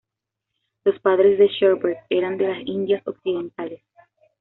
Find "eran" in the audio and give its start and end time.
2.09-2.35